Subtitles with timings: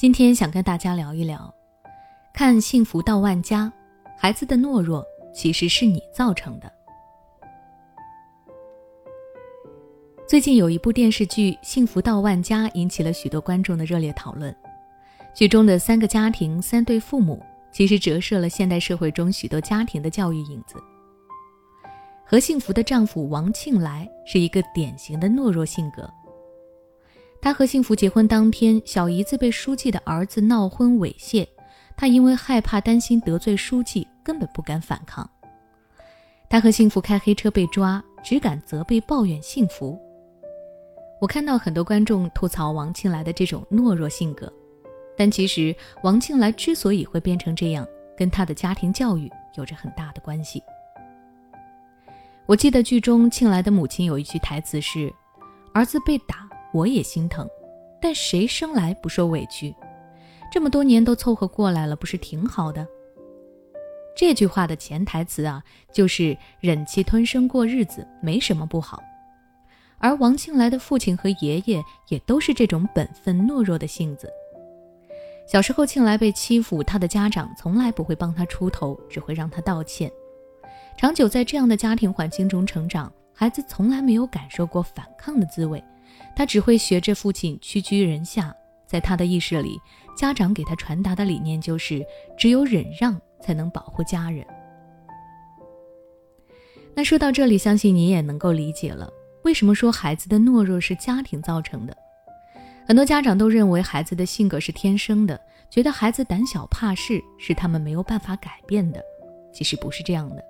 [0.00, 1.54] 今天想跟大家聊一聊，
[2.32, 3.70] 看幸福到万家，
[4.16, 6.72] 孩子的懦弱其实是你造成的。
[10.26, 14.56] 最近有一部电视剧《幸福到万家》引起了许多观众的热烈讨论。
[15.34, 17.38] 剧中的三个家庭、三对父母，
[17.70, 20.76] 其实折射了现代社会中许多家庭的教育影子。
[22.24, 26.10] 何幸福的丈夫王庆来是一个典型的懦弱性格。
[27.42, 31.46] 他和幸福结婚当天，小姨子被书记的儿子闹婚猥亵，
[31.96, 35.28] 他因为害怕担心得罪书记，根本不敢反抗。
[36.50, 39.98] 他和幸福开黑车被抓，只敢责备抱怨幸福。
[41.18, 44.52] 我看到很多观众吐槽王庆来的这种懦弱性格，
[45.16, 47.86] 但其实王庆来之所以会变成这样，
[48.16, 50.62] 跟他的家庭教育有着很大的关系。
[52.44, 55.10] 我记得剧中庆来的母亲有一句台词是
[55.72, 57.48] ：“儿子被打。”我也心疼，
[58.00, 59.74] 但谁生来不受委屈？
[60.52, 62.86] 这么多年都凑合过来了，不是挺好的？
[64.16, 69.02] 这句话的潜台词啊，就是忍气吞声过日子没什么不好。
[69.98, 74.28] 而王庆来的父亲和爷爷也都是这种本分懦弱的性子。
[75.46, 80.10] 小时候庆来被欺负，他的家长从来不会帮他出头，只会让他道歉。
[80.96, 85.82] 长久在这样的家庭环境中成长，孩子从来没有感受过反抗的滋味。
[86.36, 88.54] 他只会学着父亲屈居人下，
[88.86, 89.78] 在他的意识里，
[90.16, 92.04] 家长给他传达的理念就是：
[92.38, 94.46] 只有忍让才能保护家人。
[96.94, 99.08] 那说到这里，相信你也能够理解了，
[99.44, 101.96] 为什么说孩子的懦弱是家庭造成的。
[102.86, 109.00] 很多家长都认为孩子的性格是天生的，觉得孩子胆小怕事是他们没有办法改变的。
[109.52, 110.44] 其实不是这样的。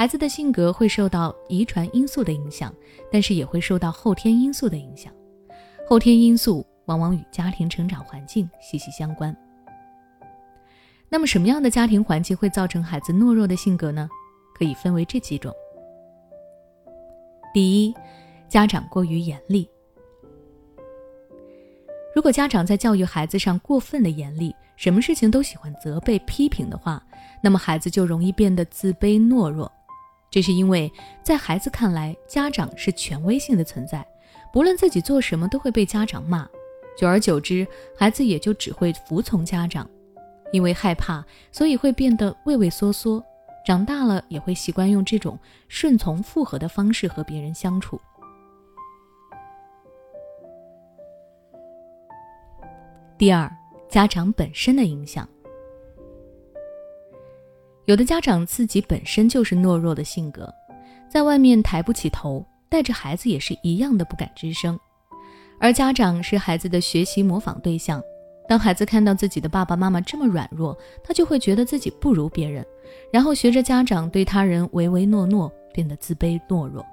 [0.00, 2.74] 孩子的性格会受到遗传因素的影响，
[3.12, 5.12] 但是也会受到后天因素的影响。
[5.86, 9.36] 后天因素往往与家庭成长环境息息相关。
[11.10, 14.08] 那么，什么样的家庭环境会造成孩子懦弱的性格呢？
[14.54, 15.54] 可以分为这几种。
[17.52, 17.94] 第一，
[18.48, 19.68] 家长过于严厉。
[22.14, 27.06] 如果家长在教育孩子上过分的严厉，什么事情都喜欢责备批评的话，
[27.42, 29.70] 那么孩子就容易变得自卑懦弱。
[30.30, 30.90] 这是因为，
[31.24, 34.06] 在孩子看来，家长是权威性的存在，
[34.52, 36.48] 不论自己做什么都会被家长骂。
[36.96, 39.88] 久而久之，孩子也就只会服从家长。
[40.52, 43.24] 因为害怕，所以会变得畏畏缩缩。
[43.66, 45.38] 长大了也会习惯用这种
[45.68, 48.00] 顺从、附和的方式和别人相处。
[53.18, 53.50] 第二，
[53.88, 55.28] 家长本身的影响。
[57.86, 60.52] 有的家长自己本身就是懦弱的性格，
[61.08, 64.78] 在外面抬不起头，带着孩子也是一样的不敢吱声。
[65.58, 68.00] 而家长是孩子的学习模仿对象，
[68.48, 72.64] 当孩子看到自己的爸爸妈妈这么软弱，他就会觉得自己不如别人，
[73.12, 76.84] 然后学着家长对他人唯唯诺诺，变得自卑懦弱。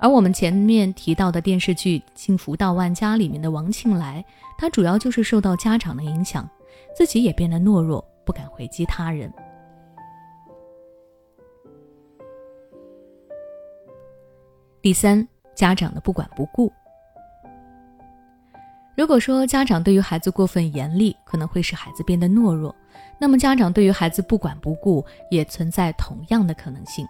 [0.00, 4.24] 而我们前面提到的电视剧《幸福到万家》里面的王庆来，
[4.56, 6.48] 他主要就是受到家长的影响，
[6.96, 9.32] 自己也变得懦弱，不敢回击他人。
[14.88, 16.72] 第三，家长的不管不顾。
[18.96, 22.74] 如果说家长对于孩子过分严厉，可能会使孩子变得懦弱，
[23.18, 27.06] 那么家长对于孩子不管不顾，也存在同样的可能性。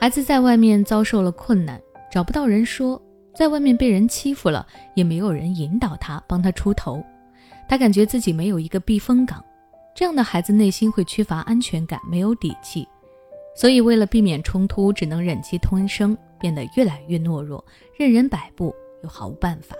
[0.00, 1.78] 孩子在外面遭受了困难，
[2.10, 2.98] 找不到人说，
[3.34, 7.04] 在外面被人欺负了，也没有人引导他帮他出头，
[7.68, 9.44] 他感觉自己没有一个避风港，
[9.94, 12.88] 这样的孩子内心会缺乏安全感，没有底气，
[13.54, 16.16] 所以为了避免冲突，只能忍气吞声。
[16.44, 17.64] 变得越来越懦弱，
[17.96, 19.74] 任人摆布，又毫无办法。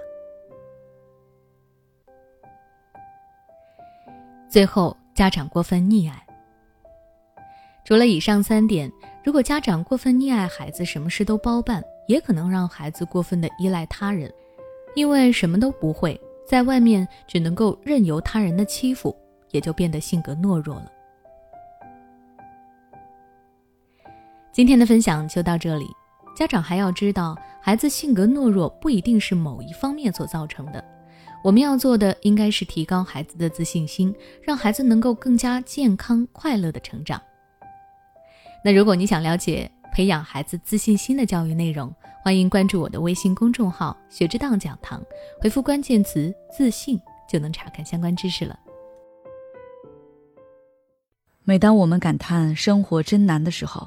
[4.49, 6.27] 最后，家长过分溺爱。
[7.85, 8.91] 除了以上三点，
[9.23, 14.33] 如果家长过分溺爱孩子，什么事都包办，也可能让孩子过分的依赖他人，
[14.95, 16.19] 因为什么都不会，
[16.49, 19.15] 在外面只能够任由他人的欺负，
[19.51, 20.91] 也就变得性格懦弱了。
[24.51, 25.87] 今天的分享就到这里。
[26.35, 30.85] 家长还要知道，孩子性格懦弱不一定是某一方面所造成的。
[31.45, 37.21] 我们要做的应该是提高孩子的自信心，让孩子能够更加健康快乐的成长。
[38.65, 45.01] 那如果你想了解培养孩子自信心的教育内容，欢迎关注我的微信公众号“学之道讲堂”，
[45.41, 46.99] 回复关键词“自信”
[47.29, 48.59] 就能查看相关知识了。
[51.45, 53.87] 每当我们感叹生活真难的时候，